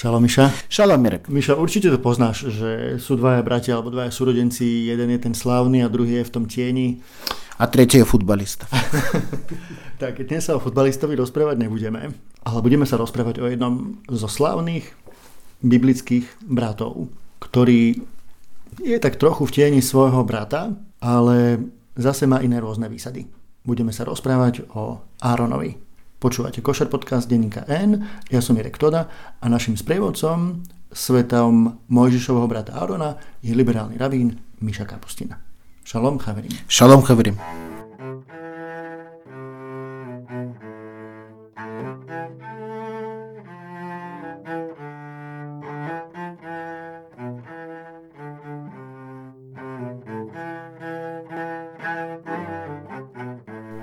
[0.00, 0.48] Šalom Miša.
[0.72, 1.28] Šalom Mirek.
[1.28, 5.84] Miša, určite to poznáš, že sú dvaja bratia alebo dvaja súrodenci, jeden je ten slávny
[5.84, 7.04] a druhý je v tom tieni.
[7.60, 8.64] A tretí je futbalista.
[10.00, 12.16] tak dnes sa o futbalistovi rozprávať nebudeme,
[12.48, 14.88] ale budeme sa rozprávať o jednom zo slávnych
[15.60, 18.00] biblických bratov, ktorý
[18.80, 21.60] je tak trochu v tieni svojho brata, ale
[21.92, 23.28] zase má iné rôzne výsady.
[23.68, 25.89] Budeme sa rozprávať o Áronovi.
[26.20, 29.08] Počúvate Košer podcast denníka N, ja som Mirek Toda
[29.40, 30.60] a našim sprievodcom
[30.92, 35.40] svetom Mojžišovho brata Arona je liberálny rabín Miša Kapustina.
[35.80, 36.52] Šalom chaverim.
[36.68, 37.40] Šalom chaverim.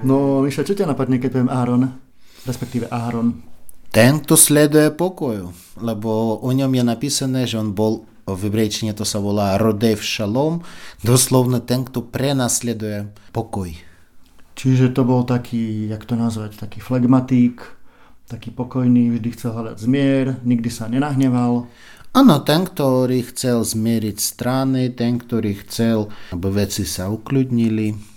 [0.05, 2.06] No, Miša, čo ťa napadne, keď poviem Áron?
[2.47, 3.43] Respektíve Áron?
[3.91, 5.51] Ten, kto sleduje pokoju,
[5.83, 10.59] lebo o ňom je napísané, že on bol v hebrejčine to sa volá Rodev Shalom,
[10.99, 13.72] doslovne ten, kto prenasleduje pokoj.
[14.59, 17.63] Čiže to bol taký, jak to nazvať, taký flegmatík,
[18.27, 21.72] taký pokojný, vždy chcel hľadať zmier, nikdy sa nenahneval.
[22.11, 28.16] Áno, ten, ktorý chcel zmieriť strany, ten, ktorý chcel, aby veci sa ukľudnili,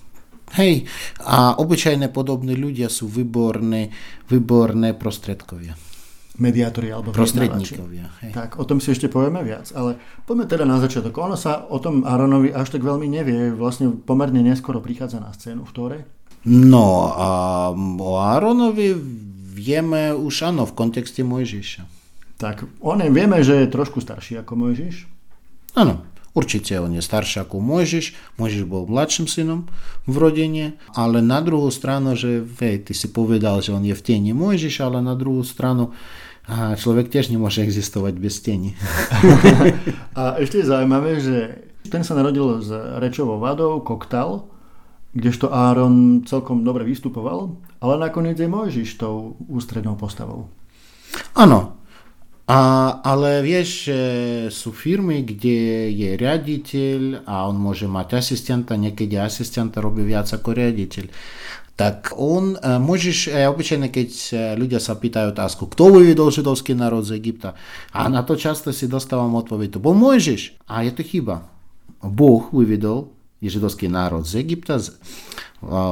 [0.58, 0.90] Hej,
[1.22, 3.94] a obyčajné podobní ľudia sú výborné,
[4.26, 5.78] výborné prostredkovia.
[6.40, 8.10] Mediátori alebo prostredníkovia.
[8.24, 8.32] Hej.
[8.32, 11.12] Tak, o tom si ešte povieme viac, ale poďme teda na začiatok.
[11.20, 15.68] Ono sa o tom Aronovi až tak veľmi nevie, vlastne pomerne neskoro prichádza na scénu
[15.68, 15.98] v Tóre.
[16.48, 17.28] No a
[17.76, 18.96] o Aronovi
[19.52, 21.84] vieme už áno v kontexte Mojžiša.
[22.40, 25.04] Tak, on je, vieme, že je trošku starší ako Mojžiš.
[25.76, 26.00] Áno.
[26.30, 29.66] Určite on je starší ako Mojžiš, Mojžiš bol mladším synom
[30.06, 30.64] v rodine,
[30.94, 34.78] ale na druhú stranu, že vej, ty si povedal, že on je v tieni Mojžiš,
[34.86, 35.90] ale na druhú stranu
[36.50, 38.78] a človek tiež nemôže existovať bez tieni.
[40.18, 41.36] a ešte je zaujímavé, že
[41.90, 42.70] ten sa narodil s
[43.02, 44.46] rečovou vadou, koktal,
[45.10, 50.46] kdežto Áron celkom dobre vystupoval, ale nakoniec je Mojžiš tou ústrednou postavou.
[51.34, 51.79] Áno,
[52.50, 52.58] a,
[53.06, 53.86] ale vieš,
[54.50, 60.58] sú firmy, kde je riaditeľ a on môže mať asistenta, niekedy asistenta robí viac ako
[60.58, 61.06] riaditeľ.
[61.78, 64.10] Tak on, môžeš, obyčajne keď
[64.58, 67.56] ľudia sa pýtajú otázku, kto vyvedol židovský národ z Egypta?
[67.96, 70.60] A na to často si dostávam odpoveď, bol Mojžiš.
[70.68, 71.48] A je to chyba.
[72.04, 74.76] Boh vyvedol židovský národ z Egypta,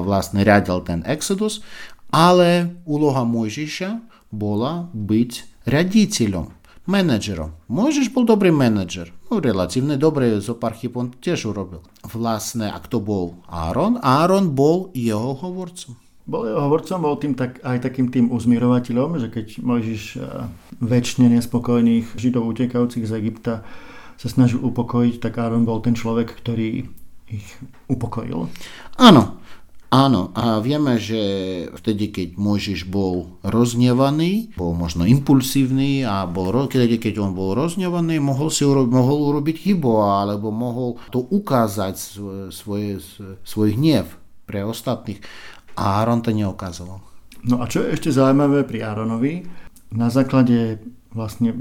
[0.04, 1.64] vlastne riadil ten exodus,
[2.12, 6.48] ale úloha Mojžiša bola byť riaditeľom,
[6.88, 7.52] menedžerom.
[7.68, 11.84] Môžeš bol dobrý menedžer, no relatívne dobre zo pár chyb on tiež urobil.
[12.08, 14.00] Vlastne, a kto bol Áron?
[14.00, 16.00] Áron bol jeho hovorcom.
[16.28, 20.24] Bol jeho hovorcom, bol tým tak, aj takým tým uzmirovateľom, že keď Mojžiš eh,
[20.80, 23.64] väčšine nespokojných židov utekajúcich z Egypta
[24.18, 26.88] sa snažil upokojiť, tak Áron bol ten človek, ktorý
[27.28, 27.48] ich
[27.92, 28.48] upokojil.
[28.96, 29.40] Áno,
[29.88, 31.20] Áno, a vieme, že
[31.72, 38.20] vtedy, keď Mojžiš bol roznevaný, bol možno impulsívny a bol, vtedy, keď on bol roznevaný,
[38.20, 41.96] mohol, si urobiť, mohol urobiť chybu alebo mohol to ukázať
[42.52, 43.00] svoje,
[43.48, 44.12] svoj hnev
[44.44, 45.24] pre ostatných.
[45.80, 47.00] A Áron to neukazoval.
[47.48, 49.48] No a čo je ešte zaujímavé pri Áronovi,
[49.96, 50.84] na základe
[51.16, 51.56] vlastne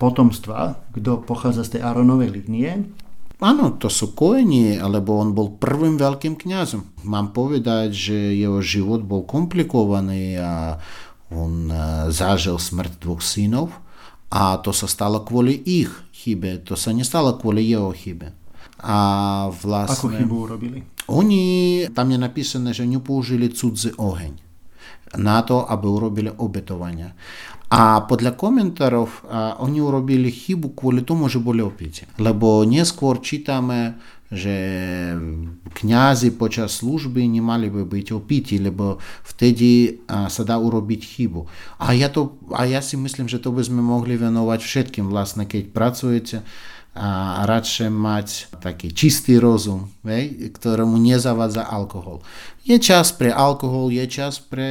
[0.00, 2.88] potomstva, kto pochádza z tej Áronovej línie,
[3.42, 7.02] Áno, to sú koeni, lebo on bol prvým veľkým kňazom.
[7.02, 10.78] Mám povedať, že jeho život bol komplikovaný a
[11.34, 11.76] on e,
[12.14, 13.74] zažil smrť dvoch synov
[14.30, 18.30] a to sa stalo kvôli ich chybe, to sa nestalo kvôli jeho chybe.
[18.84, 18.98] A
[19.50, 19.98] vlastne...
[19.98, 20.78] Ako chybu urobili?
[21.10, 24.40] Oni, tam je napísané, že nepoužili cudzí oheň
[25.18, 27.14] na to, aby urobili obetovania.
[27.74, 32.06] A podľa komentárov a, oni urobili chybu kvôli tomu, že boli opití.
[32.22, 33.98] Lebo neskôr čítame,
[34.30, 34.54] že
[35.74, 41.50] kňazi počas služby nemali by byť opití, lebo vtedy a, sa dá urobiť chybu.
[41.82, 45.42] A ja, to, a ja si myslím, že to by sme mohli venovať všetkým, vlastne
[45.42, 46.36] keď pracujete
[46.94, 48.28] a radšej mať
[48.62, 52.22] taký čistý rozum, hej, ktorému nezavádza alkohol.
[52.62, 54.70] Je čas pre alkohol, je čas pre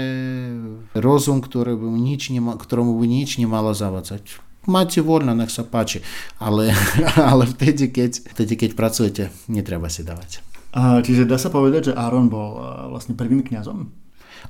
[0.95, 4.39] rozum, ktoré by nič nema, ktorému by nič nemalo zavádzať.
[4.63, 5.99] Máte voľno, nech sa páči,
[6.39, 6.71] ale,
[7.31, 10.39] ale vtedy, keď, vtedy, keď pracujete, netreba si dávať.
[10.71, 12.55] A, čiže dá sa povedať, že Áron bol
[12.87, 13.91] vlastne prvým kňazom?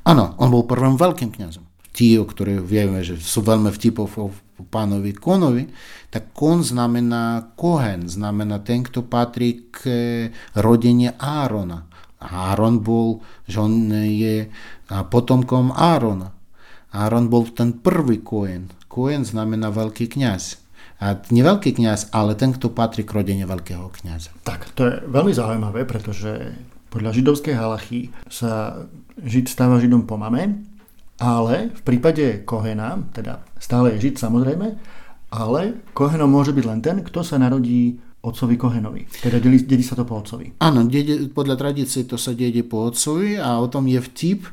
[0.05, 1.72] Áno, on bol prvým veľkým kňazom.
[1.93, 4.33] Tí, ktorí vieme, že sú veľmi vtipov o
[4.65, 5.69] pánovi Konovi,
[6.09, 9.79] tak kon znamená kohen, znamená ten, kto patrí k
[10.57, 11.85] rodine Árona.
[12.23, 14.49] Áron bol, že on je
[14.89, 16.33] potomkom Árona.
[16.93, 20.61] Áron bol ten prvý kohen, Kohen znamená veľký kňaz.
[21.01, 24.29] A nie veľký kňaz, ale ten, kto patrí k rodine veľkého kňaza.
[24.45, 26.53] Tak, to je veľmi zaujímavé, pretože
[26.93, 28.85] podľa židovskej halachy sa
[29.17, 30.61] žid stáva židom po mame,
[31.23, 34.75] ale v prípade Kohena, teda stále je žid samozrejme,
[35.31, 39.07] ale Kohenom môže byť len ten, kto sa narodí otcovi Kohenovi.
[39.23, 40.59] Teda dedí, dedí sa to po otcovi.
[40.59, 40.83] Áno,
[41.31, 44.43] podľa tradície to sa dedí po otcovi a o tom je vtip,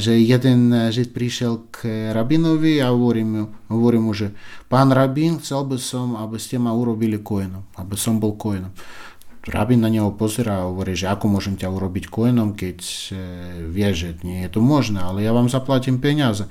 [0.00, 4.32] že jeden žid prišiel k rabinovi a hovorí mu, mu, že
[4.66, 8.72] pán rabín, chcel by som, aby ste ma urobili kojenom, aby som bol kojenom.
[9.46, 12.78] Rabín na neho pozerá a hovorí, že ako môžem ťa urobiť kojenom, keď
[13.70, 16.50] vie, že nie je to možné, ale ja vám zaplatím peniaze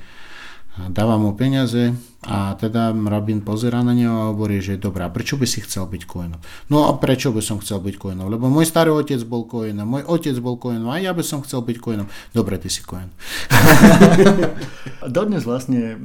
[0.90, 1.98] dáva mu peniaze
[2.28, 6.04] a teda rabín pozera na neho a hovorí, že dobrá, prečo by si chcel byť
[6.06, 6.42] kojenom?
[6.70, 8.30] No a prečo by som chcel byť kojenom?
[8.30, 11.66] Lebo môj starý otec bol kojenom, môj otec bol kojenom a ja by som chcel
[11.66, 12.08] byť kojenom.
[12.36, 13.10] Dobre, ty si kojen.
[15.18, 15.98] Dodnes vlastne,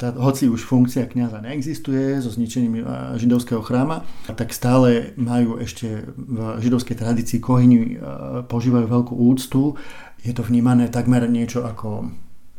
[0.00, 2.86] tá, hoci už funkcia kniaza neexistuje so zničením
[3.20, 8.00] židovského chráma, tak stále majú ešte v židovskej tradícii kohini
[8.48, 9.74] požívajú veľkú úctu.
[10.22, 12.12] Je to vnímané takmer niečo ako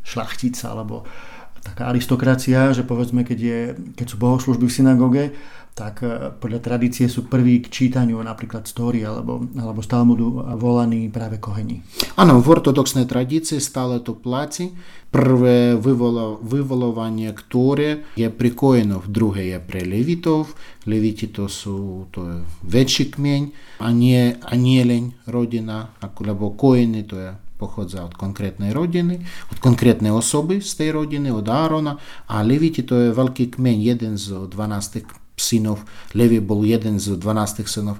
[0.08, 1.04] šlachtica alebo
[1.62, 3.58] taká aristokracia, že povedzme, keď, je,
[3.94, 5.24] keď sú bohoslužby v synagóge,
[5.78, 11.06] tak e, podľa tradície sú prví k čítaniu napríklad story alebo, alebo z Talmudu volaní
[11.06, 11.86] práve koheni.
[12.18, 14.74] Áno, v ortodoxnej tradícii stále to platí.
[15.08, 20.52] Prvé vyvolo, vyvolovanie, ktoré je pri kojenov, druhé je pre levitov.
[20.84, 23.42] Leviti to sú to je väčší kmeň
[23.80, 29.20] a nie anieleň rodina, lebo kojeny to je pochádza od konkrétnej rodiny,
[29.50, 31.98] od konkrétnej osoby z tej rodiny, od Árona
[32.30, 35.82] a Leviti to je veľký kmeň, jeden z 12 synov,
[36.14, 37.98] Levi bol jeden z 12 synov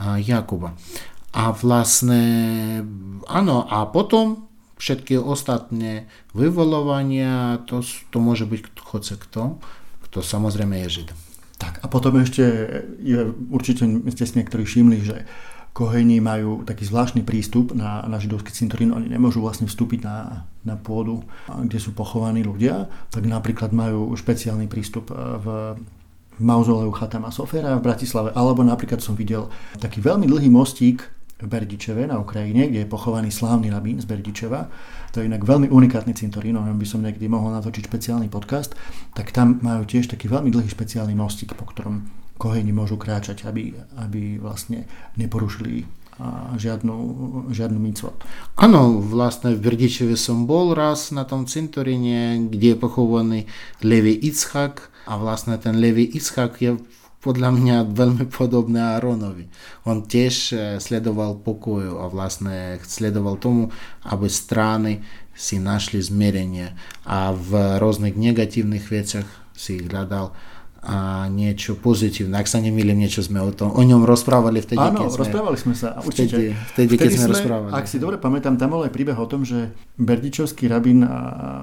[0.00, 0.78] Jakuba.
[1.30, 2.22] A vlastne,
[3.30, 9.60] áno, a potom všetky ostatné vyvolovania, to, to môže byť chce kto,
[10.08, 11.08] kto samozrejme je Žid.
[11.60, 12.42] Tak a potom ešte
[13.04, 13.84] je, určite
[14.16, 15.28] ste si niektorí všimli, že
[15.70, 20.74] Koheni majú taký zvláštny prístup na, na židovský cintorín, oni nemôžu vlastne vstúpiť na, na
[20.74, 25.46] pôdu, kde sú pochovaní ľudia, tak napríklad majú špeciálny prístup e, v
[26.42, 29.46] mauzoleu Chatama Sofera v Bratislave, alebo napríklad som videl
[29.78, 31.06] taký veľmi dlhý mostík
[31.40, 34.68] v Berdičeve na Ukrajine, kde je pochovaný slávny rabín z Berdičeva.
[35.16, 38.76] To je inak veľmi unikátny cintorín, o by som niekedy mohol natočiť špeciálny podcast,
[39.16, 42.04] tak tam majú tiež taký veľmi dlhý špeciálny mostík, po ktorom
[42.40, 44.88] koheni môžu kráčať, aby, aby vlastne
[45.20, 45.84] neporušili
[46.56, 46.96] žiadnu,
[47.52, 48.16] žiadnu micvot.
[48.60, 53.40] Áno, vlastne v Berdičeve som bol raz na tom cintoríne, kde je pochovaný
[53.80, 56.76] Levi Itzhak a vlastne ten Levi Itzhak je
[57.20, 59.52] podľa mňa veľmi podobný Aronovi.
[59.84, 63.68] On tiež e, sledoval pokoju a vlastne sledoval tomu,
[64.08, 65.04] aby strany
[65.36, 66.72] si našli zmierenie
[67.04, 70.32] a v rôznych negatívnych veciach si hľadal
[70.80, 72.40] a niečo pozitívne.
[72.40, 75.20] Ak sa nemýlim, niečo sme o, tom, o ňom rozprávali vtedy, Áno, keď sme...
[75.28, 76.56] rozprávali sme sa, určite.
[76.56, 77.70] Vtedy, vtedy, keď sme, sme rozprávali.
[77.76, 81.04] Ak si dobre pamätám, tam bol aj príbeh o tom, že Berdičovský rabín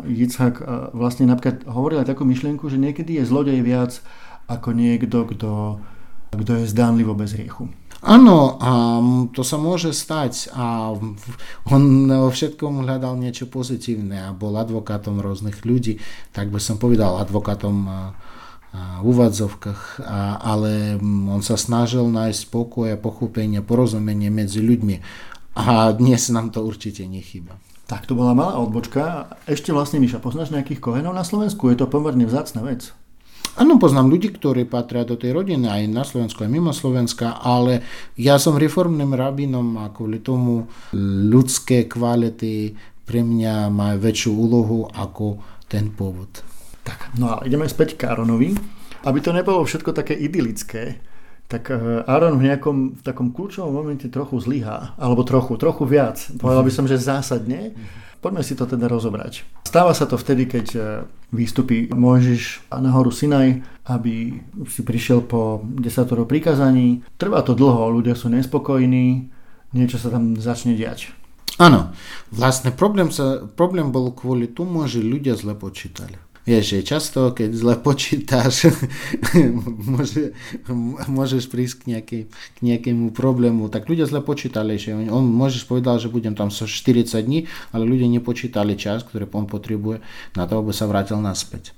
[0.06, 0.62] Jitzhak
[0.94, 3.98] vlastne napríklad hovoril aj takú myšlienku, že niekedy je zlodej viac
[4.46, 5.82] ako niekto, kto,
[6.38, 7.74] kto je zdánlivo bez hriechu.
[8.06, 9.02] Áno, a
[9.34, 10.94] to sa môže stať a
[11.66, 15.98] on vo všetkom hľadal niečo pozitívne a bol advokátom rôznych ľudí,
[16.30, 17.90] tak by som povedal advokátom
[18.76, 20.04] v úvadzovkách,
[20.44, 24.96] ale on sa snažil nájsť pokoj a pochopenie, porozumenie medzi ľuďmi
[25.58, 27.58] a dnes nám to určite nechýba.
[27.88, 29.32] Tak to bola malá odbočka.
[29.48, 31.72] Ešte vlastne, Miša, poznáš nejakých kohenov na Slovensku?
[31.72, 32.92] Je to pomerne vzácna vec.
[33.58, 37.82] Áno, poznám ľudí, ktorí patria do tej rodiny aj na Slovensku, aj mimo Slovenska, ale
[38.14, 40.70] ja som reformným rabinom a kvôli tomu
[41.32, 46.44] ľudské kvality pre mňa majú väčšiu úlohu ako ten pôvod.
[46.88, 48.56] Tak, no a ideme späť k Áronovi.
[49.04, 51.04] Aby to nebolo všetko také idylické,
[51.48, 51.72] tak
[52.08, 54.96] Aaron v nejakom v takom kľúčovom momente trochu zlyhá.
[55.00, 56.20] Alebo trochu, trochu viac.
[56.40, 57.72] Povedal by som, že zásadne.
[58.20, 59.46] Poďme si to teda rozobrať.
[59.64, 60.80] Stáva sa to vtedy, keď e,
[61.32, 67.06] výstupí Mojžiš na horu Sinaj, aby si prišiel po desatoro prikázaní.
[67.16, 69.30] Trvá to dlho, ľudia sú nespokojní,
[69.78, 71.14] niečo sa tam začne diať.
[71.58, 71.94] Áno,
[72.30, 76.14] vlastne problém, sa, problém bol kvôli tomu, že ľudia zle počítali.
[76.48, 78.72] Vieš, že často, keď zle počítaš,
[79.92, 80.32] môže,
[81.12, 83.68] môžeš prísť k, nejakej, k nejakému problému.
[83.68, 87.84] Tak ľudia zle počítali, že on, on môžeš povedal, že budem tam 40 dní, ale
[87.84, 90.00] ľudia nepočítali čas, ktorý on potrebuje
[90.40, 91.76] na to, aby sa vrátil naspäť.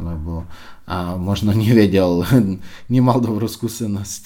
[0.00, 0.48] Lebo
[0.88, 2.24] a možno nevedel,
[2.88, 4.24] nemal dobrú skúsenosť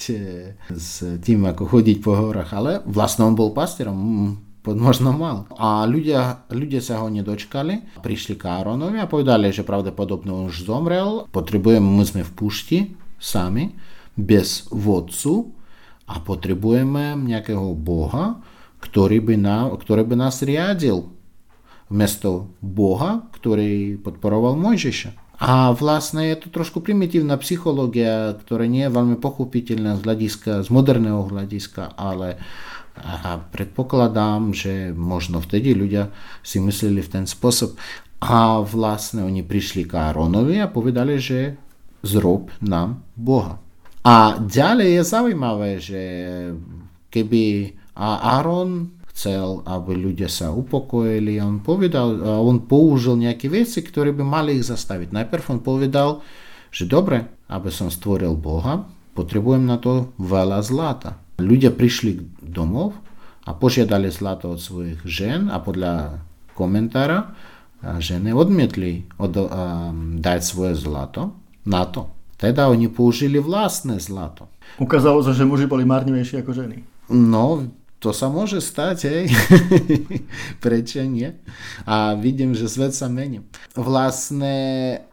[0.71, 4.39] s tým, ako chodiť po horách, ale vlastne on bol pastierom,
[4.73, 5.45] možno mal.
[5.53, 11.29] A ľudia, ľudia sa ho nedočkali, prišli k Áronovi a povedali, že pravdepodobne už zomrel,
[11.29, 12.79] potrebujeme, my sme v pušti
[13.21, 13.77] sami,
[14.17, 15.53] bez vodcu
[16.09, 18.41] a potrebujeme nejakého Boha,
[18.81, 21.11] ktorý by, na, ktorý by nás riadil
[21.91, 25.25] vmesto Boha, ktorý podporoval Mojžiša.
[25.35, 30.69] A vlastne je to trošku primitívna psychológia, ktorá nie je veľmi pochopiteľná z hľadiska, z
[30.71, 32.39] moderného hľadiska, ale
[32.95, 37.75] a predpokladám, že možno vtedy ľudia si mysleli v ten spôsob.
[38.23, 41.59] A vlastne oni prišli k Áronovi a povedali, že
[42.01, 43.59] zrob nám Boha.
[44.05, 46.01] A ďalej je zaujímavé, že
[47.11, 51.41] keby Áron chcel, aby ľudia sa upokojili.
[51.41, 55.09] On povedal, on použil nejaké veci, ktoré by mali ich zastaviť.
[55.09, 56.09] Najprv on povedal,
[56.71, 58.85] že dobre, aby som stvoril Boha,
[59.15, 61.24] potrebujem na to veľa zlata.
[61.35, 62.95] Ľudia prišli domov
[63.45, 66.23] a požiadali zlato od svojich žen a podľa
[66.55, 67.35] komentára
[67.85, 69.47] ženy odmietli od, um,
[70.17, 71.37] dať svoje zlato
[71.67, 72.09] na to.
[72.35, 74.49] Teda oni použili vlastné zlato.
[74.81, 76.83] Ukázalo sa, že muži boli marnivejší ako ženy.
[77.13, 79.25] No, to sa môže stať, hej.
[80.63, 81.33] Prečo nie?
[81.87, 83.41] A vidím, že svet sa mení.
[83.73, 84.55] Vlastne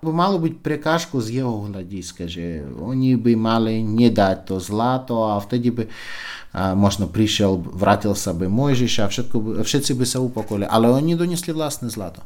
[0.03, 5.73] malo byť prekážku z jeho hľadiska, že oni by mali nedať to zlato a vtedy
[5.73, 5.85] by
[6.53, 10.69] a možno prišiel, vrátil sa by Mojžiš a všetko, všetci by sa upokojili.
[10.69, 12.21] Ale oni donesli vlastné zlato.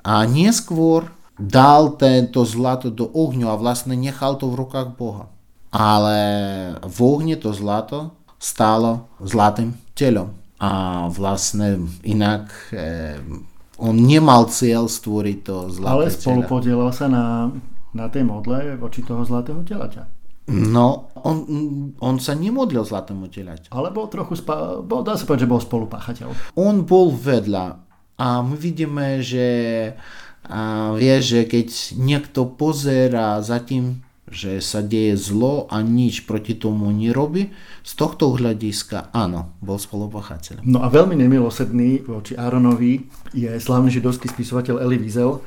[0.00, 5.28] A neskôr dal tento zlato do ohňu a vlastne nechal to v rukách Boha.
[5.68, 6.16] Ale
[6.80, 10.36] v ohni to zlato stalo zlatým telom.
[10.60, 13.16] A vlastne inak e,
[13.80, 17.48] on nemal cieľ stvoriť to zlaté Ale spolu podielal sa na,
[17.96, 20.04] na tej modle voči toho zlatého telaťa.
[20.44, 21.36] No, on,
[22.04, 23.72] on sa nemodlil zlatému telaťu.
[23.72, 26.28] Ale bol trochu, spa, bol, dá sa povedať, že bol spolupáchateľ.
[26.60, 27.80] On bol vedľa
[28.20, 29.48] a my vidíme, že
[30.44, 36.56] a vie, že keď niekto pozera za tým, že sa deje zlo a nič proti
[36.56, 37.52] tomu nerobí,
[37.84, 40.64] z tohto hľadiska áno, bol spolupáchateľom.
[40.64, 43.04] No a veľmi nemilosrdný voči Áronovi
[43.36, 45.44] je slavný židovský spisovateľ Eli Wiesel,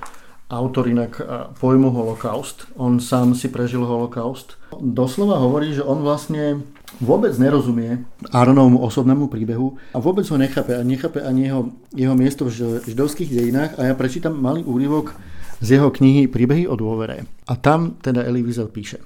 [0.47, 1.19] autor inak
[1.59, 2.71] pojmu holokaust.
[2.79, 4.55] On sám si prežil holokaust.
[4.79, 6.63] Doslova hovorí, že on vlastne
[7.03, 12.47] vôbec nerozumie Áronovmu osobnému príbehu a vôbec ho nechápe a nechápe ani jeho, jeho miesto
[12.47, 15.11] v židovských dejinách a ja prečítam malý úryvok
[15.61, 17.25] z jeho knihy Príbehy o dôvere.
[17.49, 19.01] A tam teda Elie Wiesel píše.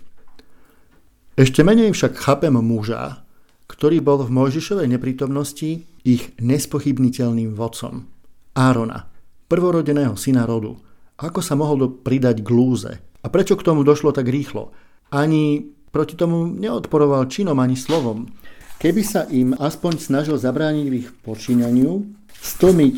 [1.39, 3.24] Ešte menej však chápem muža,
[3.72, 8.03] ktorý bol v Mojžišovej neprítomnosti ich nespochybniteľným vodcom.
[8.51, 9.08] Árona,
[9.48, 10.75] prvorodeného syna rodu.
[11.15, 13.00] Ako sa mohol pridať k?
[13.24, 14.75] A prečo k tomu došlo tak rýchlo?
[15.13, 18.27] Ani proti tomu neodporoval činom ani slovom.
[18.81, 22.96] Keby sa im aspoň snažil zabrániť v ich počínaniu, stlmiť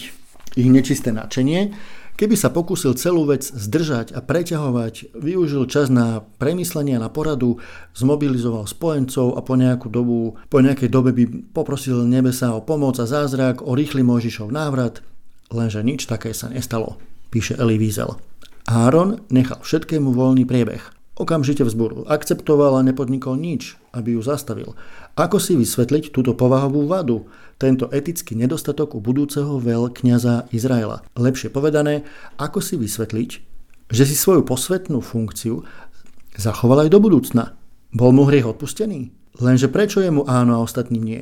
[0.55, 1.75] ich nečisté načenie,
[2.13, 7.57] Keby sa pokúsil celú vec zdržať a preťahovať, využil čas na premyslenie, na poradu,
[7.97, 11.25] zmobilizoval spojencov a po nejakú dobu, po nejakej dobe by
[11.57, 15.01] poprosil nebesa o pomoc a zázrak, o rýchly Mojžišov návrat,
[15.49, 17.01] lenže nič také sa nestalo,
[17.33, 18.13] píše Eli Wiesel.
[18.69, 20.92] Áron nechal všetkému voľný priebeh.
[21.13, 24.73] Okamžite vzburil, akceptoval a nepodnikol nič, aby ju zastavil.
[25.13, 27.29] Ako si vysvetliť túto povahovú vadu,
[27.61, 31.05] tento etický nedostatok u budúceho veľkňaza Izraela?
[31.13, 32.01] Lepšie povedané,
[32.41, 33.29] ako si vysvetliť,
[33.93, 35.61] že si svoju posvetnú funkciu
[36.33, 37.53] zachoval aj do budúcna?
[37.93, 39.13] Bol mu hriech odpustený?
[39.37, 41.21] Lenže prečo je mu áno a ostatným nie?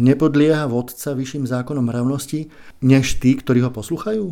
[0.00, 2.48] Nepodlieha vodca vyšším zákonom mravnosti,
[2.80, 4.24] než tí, ktorí ho posluchajú?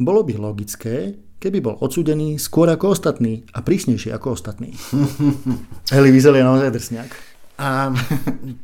[0.00, 4.74] Bolo by logické, keby bol odsudený skôr ako ostatný a prísnejšie ako ostatný.
[5.94, 7.10] Eli Wiesel je naozaj drsňák.
[7.56, 7.88] A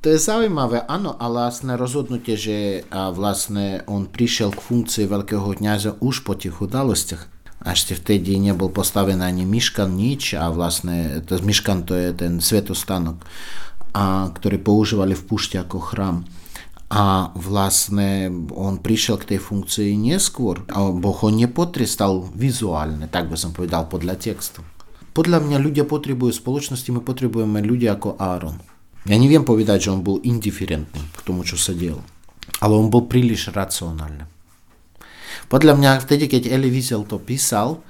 [0.02, 2.56] to je zaujímavé, áno, a vlastne rozhodnutie, že
[2.92, 7.24] a vlastne on prišiel k funkcii veľkého kniaza už po tých udalostiach.
[7.62, 12.42] A ešte vtedy nebol postavený ani myškan, nič a vlastne to myškan to je ten
[12.42, 13.22] svetostanok,
[13.94, 16.26] a, ktorý používali v púšti ako chrám.
[16.92, 20.60] A vlastne on prišiel k tej funkcii neskôr.
[20.68, 24.60] Boh ho nepotrestal vizuálne, tak by som povedal podľa textu.
[25.16, 28.60] Podľa mňa ľudia potrebujú spoločnosti, my potrebujeme ľudia ako Áron.
[29.08, 32.04] Ja neviem povedať, že on bol indiferentný k tomu, čo sa dielo.
[32.60, 34.28] Ale on bol príliš racionálny.
[35.48, 37.80] Podľa mňa vtedy, keď Eli Wiesel to písal,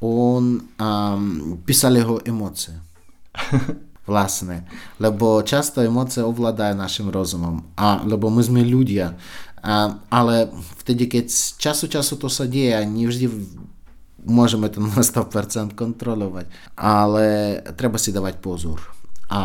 [0.00, 1.22] on um,
[1.68, 2.76] písal jeho emócie.
[4.08, 4.64] vlastné.
[4.96, 7.68] Lebo často emócie ovládajú našim rozumom.
[7.76, 9.14] A, lebo my sme ľudia.
[9.60, 10.48] A, ale
[10.80, 11.28] vtedy, keď
[11.60, 13.28] času času to sa deje, a nevždy
[14.24, 16.48] môžeme to na 100% kontrolovať.
[16.80, 18.80] Ale treba si dávať pozor.
[19.28, 19.40] A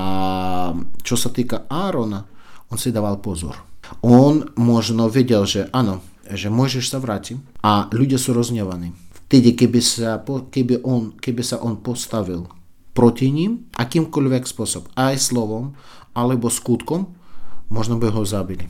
[1.03, 2.23] čo sa týka Árona,
[2.71, 3.59] on si dával pozor.
[3.99, 8.95] On možno vedel, že áno, že môžeš sa vrátiť a ľudia sú roznevaní.
[9.27, 12.47] Vtedy, keby sa, keby, on, keby sa on postavil
[12.93, 15.73] proti ním, akýmkoľvek spôsob, aj slovom,
[16.13, 17.09] alebo skutkom,
[17.73, 18.69] možno by ho zabili.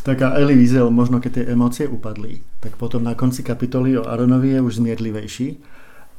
[0.00, 4.08] Tak a Eli Wiesel, možno keď tie emócie upadli, tak potom na konci kapitoly o
[4.08, 5.48] Aronovi je už zmierlivejší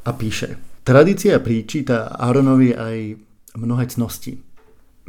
[0.06, 0.62] a píše.
[0.86, 3.18] Tradícia príčita Aronovi aj
[3.58, 4.38] mnohé cnosti.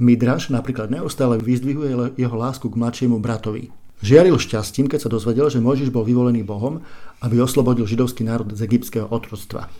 [0.00, 3.68] Midraš napríklad neustále vyzdvihuje jeho lásku k mladšiemu bratovi.
[4.02, 6.82] Žiaril šťastím, keď sa dozvedel, že Mojžiš bol vyvolený Bohom,
[7.22, 9.70] aby oslobodil židovský národ z egyptského otroctva.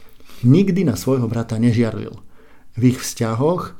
[0.47, 2.15] Nikdy na svojho brata nežiaril.
[2.79, 3.77] V ich vzťahoch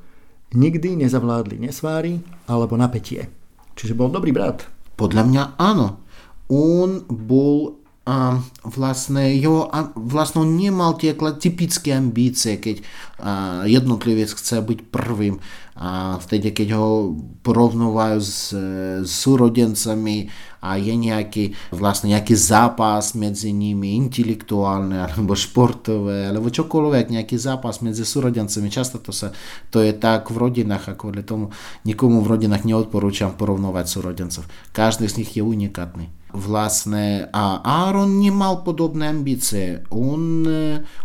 [0.53, 3.33] nikdy nezavládli nesváry alebo napätie.
[3.77, 4.69] Čiže bol dobrý brat.
[5.01, 6.05] Podľa mňa áno.
[6.53, 12.83] On bol a vlastne, jeho, a vlastne on nemal tie typické ambície, keď
[13.23, 15.39] a, jednotlivec chce byť prvým
[15.83, 18.55] a vtedy, keď ho porovnávajú s,
[19.03, 20.31] s súrodencami
[20.63, 27.83] a je nejaký, vlastne nejaký zápas medzi nimi, intelektuálny alebo športové, alebo čokoľvek, nejaký zápas
[27.83, 28.71] medzi súrodencami.
[28.71, 29.35] Často to, sa,
[29.75, 31.51] to je tak v rodinách, a kvôli tomu
[31.83, 34.47] nikomu v rodinách neodporúčam porovnovať súrodencov.
[34.71, 39.85] Každý z nich je unikátny vlastne a Aaron nemal podobné ambície.
[39.93, 40.41] On,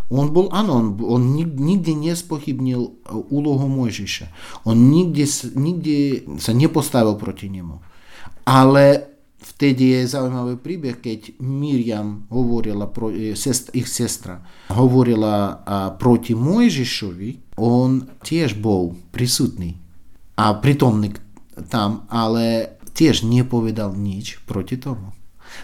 [0.08, 4.26] on bol, áno, on, on nikdy nespochybnil úlohu Mojžiša.
[4.68, 5.24] On nikdy,
[5.56, 5.96] nikdy
[6.36, 7.80] sa nepostavil proti nemu.
[8.44, 9.08] Ale
[9.40, 15.64] vtedy je zaujímavý príbeh, keď Miriam hovorila, pro, sest, ich sestra, hovorila
[15.96, 19.80] proti Mojžišovi, on tiež bol prisutný
[20.36, 21.16] a pritomný
[21.72, 25.16] tam, ale tiež nepovedal nič proti tomu.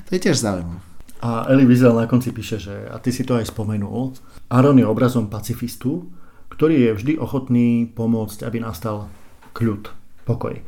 [0.08, 0.80] To je tiež zaujímavé.
[1.25, 4.12] A Eli Wiesel na konci píše, že, a ty si to aj spomenul,
[4.52, 6.12] Aaron je obrazom pacifistu,
[6.54, 9.11] ktorý je vždy ochotný pomôcť, aby nastal
[9.58, 9.90] kľud,
[10.23, 10.62] pokoj.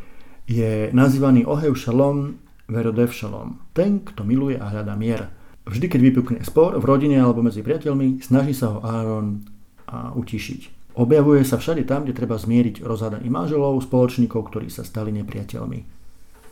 [0.51, 5.31] Je nazývaný Ohev Shalom, Verodev Shalom, ten, kto miluje a hľadá mier.
[5.67, 9.47] Vždy, keď vypukne spor v rodine alebo medzi priateľmi, snaží sa ho Aaron
[9.87, 10.95] a utišiť.
[10.99, 15.81] Objavuje sa všade tam, kde treba zmieriť rozhádaných manželov, spoločníkov, ktorí sa stali nepriateľmi.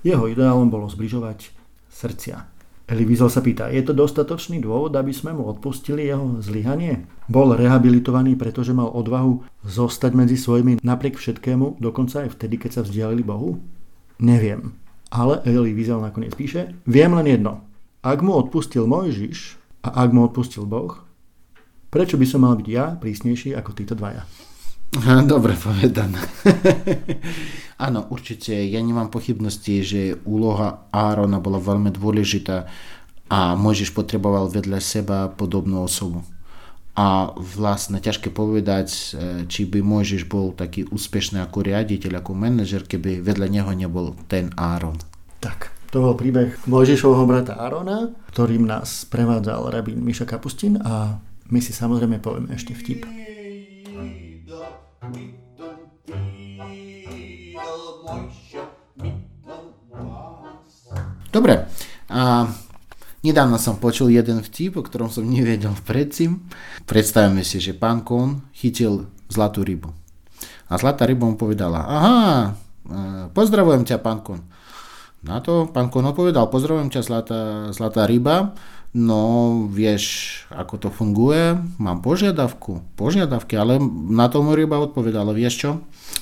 [0.07, 1.51] Jeho ideálom bolo zbližovať
[1.91, 2.54] srdcia.
[2.85, 7.09] Eli sa pýta, je to dostatočný dôvod, aby sme mu odpustili jeho zlyhanie?
[7.33, 12.83] Bol rehabilitovaný, pretože mal odvahu zostať medzi svojimi napriek všetkému, dokonca aj vtedy, keď sa
[12.85, 13.57] vzdialili Bohu?
[14.21, 14.77] Neviem.
[15.09, 17.65] Ale Eli Wiesel nakoniec píše, viem len jedno.
[18.05, 21.01] Ak mu odpustil Mojžiš a ak mu odpustil Boh,
[21.89, 24.29] prečo by som mal byť ja prísnejší ako títo dvaja?
[25.03, 26.23] Dobre povedané.
[27.87, 28.55] Áno, určite.
[28.55, 32.71] Ja nemám pochybnosti, že úloha Árona bola veľmi dôležitá
[33.27, 36.23] a Mojžiš potreboval vedľa seba podobnú osobu.
[36.95, 39.03] A vlastne ťažké povedať, e,
[39.51, 44.55] či by Mojžiš bol taký úspešný ako riaditeľ, ako manažer, keby vedľa neho nebol ten
[44.55, 44.95] Áron.
[45.43, 51.19] Tak, to bol príbeh Mojžišovho brata Árona, ktorým nás prevádzal rabín Miša Kapustin a
[51.51, 53.24] my si samozrejme povieme ešte vtip.
[61.35, 61.67] Dobre,
[62.07, 62.47] a
[63.27, 66.47] nedávno som počul jeden vtip, o ktorom som nevedel predtým.
[66.87, 69.91] Predstavíme si, že pán Kon chytil zlatú rybu.
[70.71, 72.21] A zlatá ryba mu povedala, aha,
[72.87, 73.01] e,
[73.35, 74.47] pozdravujem ťa, pán Kon.
[75.27, 77.41] Na to pán Kon odpovedal, pozdravujem ťa, zlatá,
[77.75, 78.55] zlatá ryba,
[78.95, 79.23] no
[79.67, 80.05] vieš,
[80.55, 85.71] ako to funguje, mám požiadavku, požiadavky, ale na tomu ryba odpovedala, vieš čo,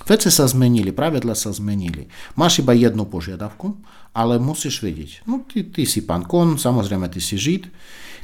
[0.08, 2.08] veci sa zmenili, pravidla sa zmenili.
[2.32, 3.76] Máš iba jednu požiadavku,
[4.16, 7.68] ale musíš vedieť, no ty, ty si pán kon, samozrejme ty si žid,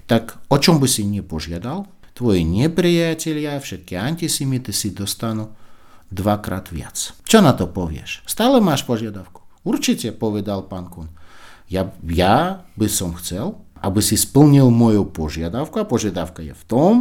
[0.08, 1.84] tak o čom by si nepožiadal,
[2.16, 5.52] tvoji nepriatelia, všetky antisemity si dostanú
[6.08, 6.96] dvakrát viac.
[7.28, 8.24] Čo na to povieš?
[8.24, 9.44] Stále máš požiadavku.
[9.62, 11.12] Určite, povedal pán Kun.
[11.68, 16.92] Ja, ja by som chcel, aby si splnil moju požiadavku a požiadavka je v tom,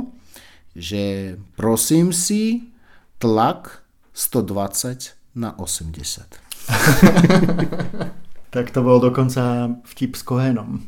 [0.77, 2.69] že prosím si
[3.17, 3.81] tlak
[4.13, 6.47] 120 na 80.
[8.55, 10.85] tak to bol dokonca vtip s Kohenom.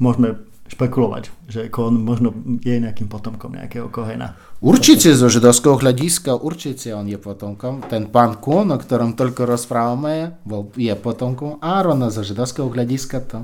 [0.00, 2.30] Môžeme špekulovať, že Kohn možno
[2.62, 4.38] je nejakým potomkom nejakého Kohena.
[4.62, 7.82] Určite zo židovského hľadiska, určite on je potomkom.
[7.90, 13.18] Ten pán Kohn, o ktorom toľko rozprávame, bol, je potomkom Árona zo židovského hľadiska.
[13.34, 13.38] To,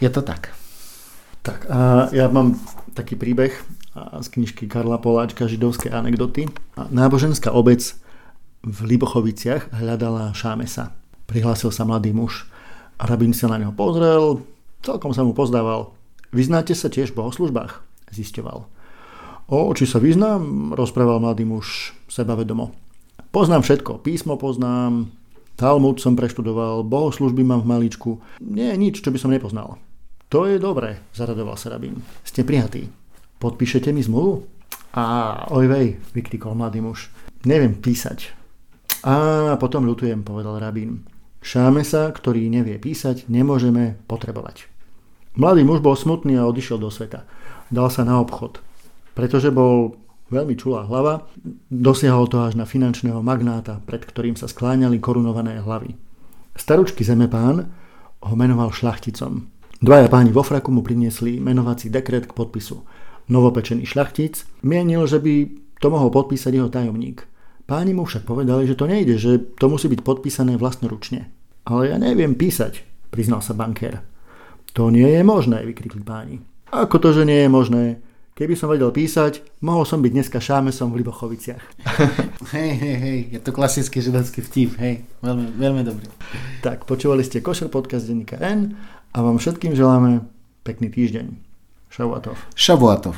[0.00, 0.57] je to tak.
[1.42, 2.58] Tak a ja mám
[2.92, 3.54] taký príbeh
[3.96, 6.50] z knižky Karla Poláčka Židovské anekdoty.
[6.76, 7.94] Náboženská obec
[8.62, 10.98] v Libochoviciach hľadala Šámesa
[11.28, 12.48] Prihlásil sa mladý muž.
[12.96, 14.40] Rabín sa na neho pozrel,
[14.80, 15.92] celkom sa mu pozdával.
[16.32, 17.84] Vyznáte sa tiež v bohoslužbách?
[18.08, 18.64] Zisťoval.
[19.52, 22.72] O, či sa vyznám, rozprával mladý muž sebavedomo.
[23.28, 25.12] Poznám všetko, písmo poznám,
[25.60, 28.10] Talmud som preštudoval, bohoslužby mám v maličku.
[28.40, 29.76] Nie nič, čo by som nepoznal.
[30.28, 32.04] To je dobré, zaradoval sa rabín.
[32.20, 32.92] Ste prijatí.
[33.40, 34.44] Podpíšete mi zmluvu?
[34.92, 37.08] A ojvej, vykríkol mladý muž.
[37.48, 38.36] Neviem písať.
[39.08, 41.08] A potom ľutujem, povedal rabín.
[41.40, 44.68] Šámesa, ktorý nevie písať, nemôžeme potrebovať.
[45.32, 47.24] Mladý muž bol smutný a odišiel do sveta.
[47.72, 48.60] Dal sa na obchod.
[49.16, 49.96] Pretože bol
[50.28, 51.24] veľmi čulá hlava,
[51.72, 55.96] dosiahol to až na finančného magnáta, pred ktorým sa skláňali korunované hlavy.
[56.52, 57.64] Staručky zemepán
[58.20, 59.56] ho menoval šlachticom.
[59.78, 62.82] Dvaja páni vo fraku mu priniesli menovací dekret k podpisu.
[63.30, 65.34] Novopečený šlachtic mienil, že by
[65.78, 67.22] to mohol podpísať jeho tajomník.
[67.62, 71.30] Páni mu však povedali, že to nejde, že to musí byť podpísané vlastnoručne.
[71.62, 72.82] Ale ja neviem písať,
[73.14, 74.02] priznal sa bankér.
[74.74, 76.42] To nie je možné, vykrikli páni.
[76.74, 78.02] Ako to, že nie je možné?
[78.34, 81.62] Keby som vedel písať, mohol som byť dneska šámesom v Libochoviciach.
[82.54, 86.06] Hej, hej, hej, je to klasický židovský vtip, hej, veľmi, veľmi dobrý.
[86.64, 88.72] Tak, počúvali ste Košer podcast denníka N
[89.14, 90.24] a vám všetkým želáme
[90.62, 91.26] pekný týždeň.
[91.88, 92.36] Šavuatov.
[92.52, 93.16] Šavuatov.